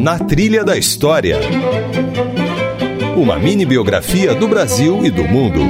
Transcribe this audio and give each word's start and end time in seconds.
Na 0.00 0.18
Trilha 0.18 0.64
da 0.64 0.78
História. 0.78 1.38
Uma 3.14 3.38
mini 3.38 3.66
biografia 3.66 4.34
do 4.34 4.48
Brasil 4.48 5.04
e 5.04 5.10
do 5.10 5.24
mundo. 5.24 5.60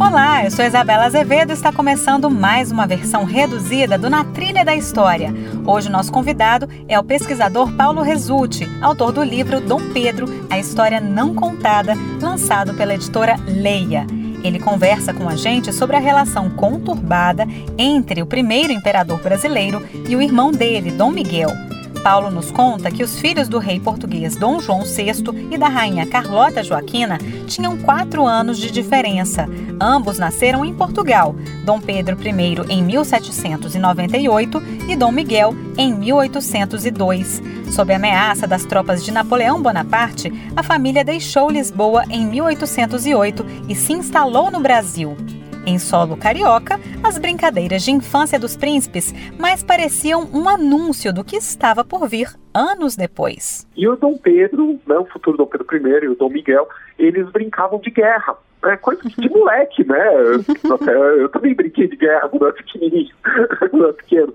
Olá, 0.00 0.44
eu 0.44 0.50
sou 0.52 0.64
Isabela 0.64 1.06
Azevedo 1.06 1.50
e 1.50 1.54
está 1.54 1.72
começando 1.72 2.30
mais 2.30 2.70
uma 2.70 2.86
versão 2.86 3.24
reduzida 3.24 3.98
do 3.98 4.08
Na 4.08 4.22
Trilha 4.22 4.64
da 4.64 4.76
História. 4.76 5.34
Hoje 5.66 5.88
o 5.88 5.92
nosso 5.92 6.12
convidado 6.12 6.68
é 6.86 6.96
o 7.00 7.02
pesquisador 7.02 7.72
Paulo 7.72 8.00
Resulti, 8.00 8.64
autor 8.80 9.10
do 9.10 9.24
livro 9.24 9.60
Dom 9.60 9.92
Pedro, 9.92 10.26
a 10.48 10.56
História 10.56 11.00
Não 11.00 11.34
Contada, 11.34 11.94
lançado 12.20 12.74
pela 12.74 12.94
editora 12.94 13.34
Leia. 13.48 14.21
Ele 14.42 14.58
conversa 14.58 15.12
com 15.14 15.28
a 15.28 15.36
gente 15.36 15.72
sobre 15.72 15.96
a 15.96 16.00
relação 16.00 16.50
conturbada 16.50 17.46
entre 17.78 18.22
o 18.22 18.26
primeiro 18.26 18.72
imperador 18.72 19.20
brasileiro 19.20 19.82
e 20.08 20.16
o 20.16 20.22
irmão 20.22 20.50
dele, 20.50 20.90
Dom 20.90 21.10
Miguel. 21.10 21.71
Paulo 22.02 22.30
nos 22.30 22.50
conta 22.50 22.90
que 22.90 23.04
os 23.04 23.18
filhos 23.18 23.48
do 23.48 23.58
rei 23.58 23.78
português 23.78 24.34
Dom 24.34 24.60
João 24.60 24.82
VI 24.82 25.12
e 25.52 25.56
da 25.56 25.68
rainha 25.68 26.04
Carlota 26.04 26.62
Joaquina 26.62 27.18
tinham 27.46 27.78
quatro 27.78 28.26
anos 28.26 28.58
de 28.58 28.72
diferença. 28.72 29.48
Ambos 29.80 30.18
nasceram 30.18 30.64
em 30.64 30.74
Portugal, 30.74 31.34
Dom 31.64 31.80
Pedro 31.80 32.16
I 32.20 32.72
em 32.72 32.82
1798 32.82 34.62
e 34.88 34.96
Dom 34.96 35.12
Miguel 35.12 35.54
em 35.78 35.94
1802. 35.94 37.40
Sob 37.70 37.94
ameaça 37.94 38.46
das 38.46 38.64
tropas 38.64 39.04
de 39.04 39.12
Napoleão 39.12 39.62
Bonaparte, 39.62 40.32
a 40.56 40.62
família 40.62 41.04
deixou 41.04 41.50
Lisboa 41.50 42.04
em 42.10 42.26
1808 42.26 43.46
e 43.68 43.74
se 43.76 43.92
instalou 43.92 44.50
no 44.50 44.60
Brasil. 44.60 45.16
Em 45.64 45.78
solo 45.78 46.16
carioca, 46.16 46.80
as 47.04 47.18
brincadeiras 47.18 47.84
de 47.84 47.92
infância 47.92 48.36
dos 48.36 48.56
príncipes 48.56 49.14
mais 49.38 49.62
pareciam 49.62 50.28
um 50.34 50.48
anúncio 50.48 51.12
do 51.12 51.22
que 51.22 51.36
estava 51.36 51.84
por 51.84 52.08
vir 52.08 52.28
anos 52.52 52.96
depois. 52.96 53.64
E 53.76 53.86
o 53.86 53.94
Dom 53.94 54.18
Pedro, 54.18 54.80
né, 54.84 54.96
o 54.96 55.04
futuro 55.06 55.36
Dom 55.36 55.46
Pedro 55.46 55.66
I 55.76 56.04
e 56.04 56.08
o 56.08 56.16
Dom 56.16 56.30
Miguel, 56.30 56.68
eles 56.98 57.30
brincavam 57.30 57.78
de 57.78 57.90
guerra. 57.90 58.36
É 58.64 58.76
coisa 58.76 59.02
de 59.04 59.28
moleque, 59.28 59.84
né? 59.84 59.98
Eu, 60.86 61.18
eu 61.20 61.28
também 61.28 61.54
brinquei 61.54 61.88
de 61.88 61.96
guerra 61.96 62.28
quando 62.28 62.42
eu 62.42 62.48
era 62.48 62.56
pequenininho, 62.56 63.14
quando 63.70 63.84
era 63.84 63.92
pequeno. 63.92 64.34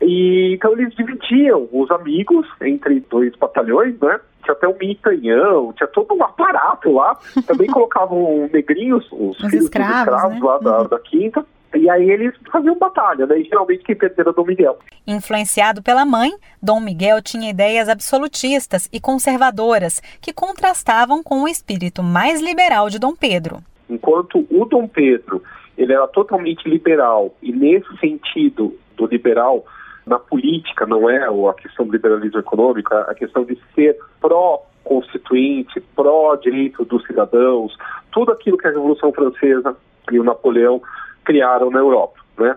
E, 0.00 0.54
então 0.54 0.72
eles 0.72 0.94
dividiam 0.94 1.68
os 1.72 1.90
amigos 1.90 2.46
entre 2.60 3.00
dois 3.10 3.34
batalhões, 3.36 3.98
né? 4.00 4.20
Tinha 4.48 4.54
até 4.54 4.66
um 4.66 4.76
mitanhão, 4.78 5.72
tinha 5.74 5.86
todo 5.88 6.14
um 6.14 6.24
aparato 6.24 6.90
lá. 6.92 7.18
Também 7.46 7.68
colocavam 7.68 8.48
negrinhos, 8.50 9.06
os, 9.12 9.38
os 9.38 9.52
escravos, 9.52 9.98
escravos 9.98 10.40
né? 10.40 10.40
lá 10.42 10.58
da, 10.58 10.82
uhum. 10.82 10.88
da 10.88 10.98
quinta. 10.98 11.46
E 11.74 11.90
aí 11.90 12.10
eles 12.10 12.34
faziam 12.50 12.78
batalha, 12.78 13.26
né? 13.26 13.40
E 13.40 13.44
geralmente 13.44 13.84
quem 13.84 13.94
perdia 13.94 14.22
era 14.22 14.32
Dom 14.32 14.44
Miguel. 14.44 14.78
Influenciado 15.06 15.82
pela 15.82 16.06
mãe, 16.06 16.32
Dom 16.62 16.80
Miguel 16.80 17.20
tinha 17.20 17.50
ideias 17.50 17.90
absolutistas 17.90 18.88
e 18.90 18.98
conservadoras 18.98 20.00
que 20.18 20.32
contrastavam 20.32 21.22
com 21.22 21.42
o 21.42 21.48
espírito 21.48 22.02
mais 22.02 22.40
liberal 22.40 22.88
de 22.88 22.98
Dom 22.98 23.14
Pedro. 23.14 23.58
Enquanto 23.88 24.46
o 24.50 24.64
Dom 24.64 24.88
Pedro 24.88 25.42
ele 25.76 25.92
era 25.92 26.08
totalmente 26.08 26.66
liberal 26.68 27.34
e 27.42 27.52
nesse 27.52 27.96
sentido 27.98 28.74
do 28.96 29.06
liberal 29.06 29.64
na 30.08 30.18
política, 30.18 30.86
não 30.86 31.08
é 31.08 31.24
a 31.24 31.54
questão 31.54 31.86
do 31.86 31.92
liberalismo 31.92 32.40
econômico, 32.40 32.94
a 32.94 33.14
questão 33.14 33.44
de 33.44 33.58
ser 33.74 33.98
pró-constituinte, 34.20 35.80
pró-direito 35.94 36.84
dos 36.84 37.06
cidadãos, 37.06 37.76
tudo 38.10 38.32
aquilo 38.32 38.58
que 38.58 38.66
a 38.66 38.70
Revolução 38.70 39.12
Francesa 39.12 39.76
e 40.10 40.18
o 40.18 40.24
Napoleão 40.24 40.80
criaram 41.24 41.70
na 41.70 41.78
Europa, 41.78 42.20
né? 42.38 42.56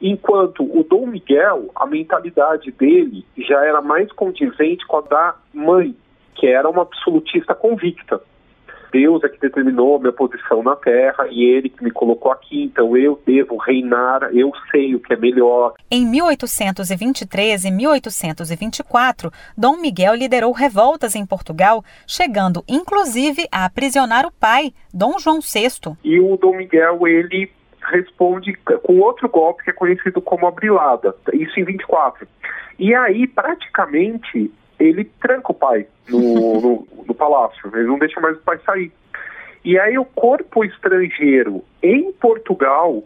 Enquanto 0.00 0.62
o 0.62 0.82
Dom 0.82 1.06
Miguel, 1.06 1.70
a 1.74 1.86
mentalidade 1.86 2.70
dele 2.70 3.24
já 3.36 3.64
era 3.64 3.82
mais 3.82 4.10
condizente 4.12 4.86
com 4.86 4.96
a 4.96 5.00
da 5.02 5.34
mãe, 5.52 5.94
que 6.34 6.46
era 6.46 6.68
uma 6.68 6.82
absolutista 6.82 7.54
convicta. 7.54 8.20
Deus 8.90 9.22
é 9.24 9.28
que 9.28 9.40
determinou 9.40 9.96
a 9.96 9.98
minha 9.98 10.12
posição 10.12 10.62
na 10.62 10.76
terra 10.76 11.26
e 11.30 11.44
ele 11.44 11.68
que 11.68 11.82
me 11.82 11.90
colocou 11.90 12.32
aqui, 12.32 12.62
então 12.64 12.96
eu 12.96 13.20
devo 13.26 13.56
reinar, 13.56 14.22
eu 14.32 14.52
sei 14.70 14.94
o 14.94 15.00
que 15.00 15.12
é 15.12 15.16
melhor. 15.16 15.74
Em 15.90 16.06
1823 16.06 17.64
e 17.64 17.70
1824, 17.70 19.30
Dom 19.56 19.76
Miguel 19.76 20.14
liderou 20.14 20.52
revoltas 20.52 21.14
em 21.14 21.26
Portugal, 21.26 21.84
chegando 22.06 22.64
inclusive 22.68 23.46
a 23.50 23.64
aprisionar 23.64 24.26
o 24.26 24.32
pai, 24.32 24.72
Dom 24.92 25.18
João 25.18 25.40
VI. 25.40 25.96
E 26.04 26.20
o 26.20 26.36
Dom 26.36 26.56
Miguel, 26.56 27.06
ele 27.06 27.50
responde 27.82 28.54
com 28.82 28.98
outro 28.98 29.28
golpe 29.28 29.64
que 29.64 29.70
é 29.70 29.72
conhecido 29.72 30.20
como 30.20 30.46
a 30.46 30.50
brilada, 30.50 31.14
isso 31.32 31.58
em 31.58 31.64
24. 31.64 32.26
E 32.78 32.94
aí, 32.94 33.26
praticamente, 33.26 34.50
ele 34.80 35.04
tranca 35.20 35.52
o 35.52 35.54
pai 35.54 35.86
no, 36.08 36.18
no, 36.60 36.88
no 37.06 37.14
palácio, 37.14 37.70
ele 37.74 37.86
não 37.86 37.98
deixa 37.98 38.20
mais 38.20 38.36
o 38.36 38.40
pai 38.40 38.58
sair. 38.64 38.92
E 39.64 39.78
aí 39.78 39.98
o 39.98 40.04
corpo 40.04 40.64
estrangeiro 40.64 41.62
em 41.82 42.12
Portugal, 42.12 43.04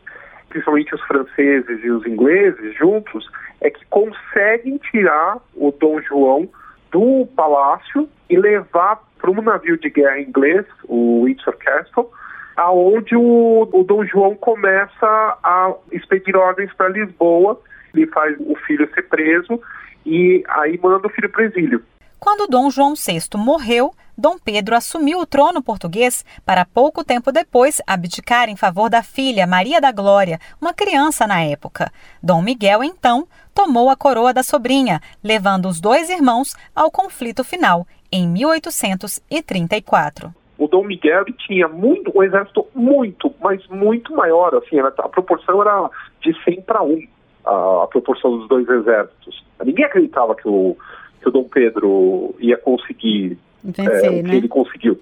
principalmente 0.48 0.94
os 0.94 1.00
franceses 1.02 1.82
e 1.82 1.90
os 1.90 2.06
ingleses 2.06 2.76
juntos, 2.76 3.28
é 3.60 3.70
que 3.70 3.84
conseguem 3.86 4.78
tirar 4.78 5.38
o 5.54 5.72
Dom 5.72 6.00
João 6.02 6.48
do 6.92 7.26
palácio 7.34 8.08
e 8.30 8.36
levar 8.36 9.02
para 9.18 9.30
um 9.30 9.42
navio 9.42 9.76
de 9.76 9.90
guerra 9.90 10.20
inglês, 10.20 10.64
o 10.84 11.24
Windsor 11.24 11.56
Castle, 11.56 12.08
aonde 12.56 13.16
o, 13.16 13.68
o 13.72 13.82
Dom 13.82 14.04
João 14.04 14.36
começa 14.36 15.38
a 15.42 15.74
expedir 15.90 16.36
ordens 16.36 16.72
para 16.74 16.88
Lisboa, 16.88 17.60
ele 17.94 18.06
faz 18.08 18.36
o 18.40 18.54
filho 18.66 18.88
ser 18.94 19.02
preso 19.02 19.60
e 20.04 20.42
aí 20.48 20.78
manda 20.82 21.06
o 21.06 21.10
filho 21.10 21.30
para 21.30 21.42
o 21.42 21.46
exílio. 21.46 21.82
Quando 22.18 22.46
Dom 22.46 22.70
João 22.70 22.94
VI 22.94 23.20
morreu, 23.36 23.92
Dom 24.16 24.36
Pedro 24.42 24.76
assumiu 24.76 25.18
o 25.18 25.26
trono 25.26 25.62
português 25.62 26.24
para 26.46 26.64
pouco 26.64 27.04
tempo 27.04 27.32
depois 27.32 27.82
abdicar 27.86 28.48
em 28.48 28.56
favor 28.56 28.88
da 28.88 29.02
filha 29.02 29.46
Maria 29.46 29.78
da 29.80 29.92
Glória, 29.92 30.38
uma 30.60 30.72
criança 30.72 31.26
na 31.26 31.42
época. 31.42 31.92
Dom 32.22 32.40
Miguel, 32.40 32.82
então, 32.82 33.26
tomou 33.54 33.90
a 33.90 33.96
coroa 33.96 34.32
da 34.32 34.42
sobrinha, 34.42 35.00
levando 35.22 35.68
os 35.68 35.78
dois 35.80 36.08
irmãos 36.08 36.56
ao 36.74 36.90
conflito 36.90 37.44
final, 37.44 37.86
em 38.10 38.26
1834. 38.28 40.32
O 40.56 40.68
Dom 40.68 40.84
Miguel 40.84 41.24
tinha 41.46 41.68
muito, 41.68 42.16
um 42.16 42.22
exército 42.22 42.66
muito, 42.74 43.34
mas 43.40 43.66
muito 43.66 44.14
maior, 44.14 44.54
assim, 44.54 44.78
a 44.78 44.90
proporção 45.08 45.60
era 45.60 45.90
de 46.22 46.32
100 46.44 46.62
para 46.62 46.82
1 46.82 47.06
a, 47.44 47.84
a, 47.84 47.86
proporção 47.86 48.38
dos 48.38 48.48
dois 48.48 48.68
exércitos. 48.68 49.44
Ninguém 49.64 49.84
acreditava 49.84 50.34
que 50.34 50.48
o, 50.48 50.76
que 51.20 51.28
o 51.28 51.32
Dom 51.32 51.44
Pedro 51.44 52.34
ia 52.38 52.56
conseguir 52.56 53.38
Vencer, 53.62 54.04
é, 54.04 54.10
o 54.10 54.14
que 54.14 54.22
né? 54.22 54.36
ele 54.36 54.48
conseguiu. 54.48 55.00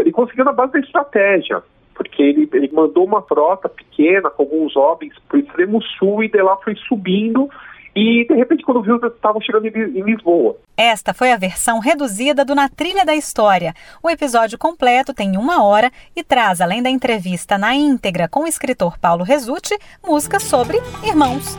Ele 0.00 0.12
conseguiu 0.12 0.44
na 0.44 0.52
base 0.52 0.72
da 0.72 0.80
estratégia, 0.80 1.62
porque 1.94 2.22
ele, 2.22 2.48
ele 2.52 2.70
mandou 2.72 3.04
uma 3.04 3.22
frota 3.22 3.68
pequena 3.68 4.30
com 4.30 4.42
alguns 4.42 4.74
homens 4.76 5.14
para 5.28 5.36
o 5.36 5.40
extremo 5.40 5.82
sul 5.82 6.24
e 6.24 6.28
de 6.28 6.40
lá 6.42 6.56
foi 6.56 6.74
subindo 6.74 7.48
e, 7.96 8.26
de 8.28 8.34
repente, 8.34 8.62
quando 8.62 8.82
viu, 8.82 8.96
estavam 8.96 9.40
chegando 9.40 9.66
em 9.66 10.02
Lisboa. 10.02 10.56
Esta 10.76 11.14
foi 11.14 11.32
a 11.32 11.36
versão 11.38 11.78
reduzida 11.78 12.44
do 12.44 12.54
Na 12.54 12.68
Trilha 12.68 13.06
da 13.06 13.14
História. 13.14 13.72
O 14.02 14.10
episódio 14.10 14.58
completo 14.58 15.14
tem 15.14 15.38
uma 15.38 15.64
hora 15.64 15.90
e 16.14 16.22
traz, 16.22 16.60
além 16.60 16.82
da 16.82 16.90
entrevista 16.90 17.56
na 17.56 17.74
íntegra 17.74 18.28
com 18.28 18.40
o 18.40 18.46
escritor 18.46 18.98
Paulo 18.98 19.24
Resutti, 19.24 19.74
músicas 20.06 20.42
sobre 20.42 20.76
irmãos. 21.02 21.58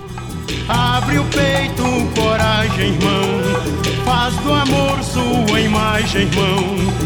Abre 0.69 1.17
o 1.17 1.25
peito, 1.25 1.83
coragem, 2.21 2.89
irmão. 2.89 4.05
Faz 4.05 4.35
do 4.37 4.53
amor 4.53 5.03
sua 5.03 5.59
imagem, 5.59 6.21
irmão. 6.21 6.96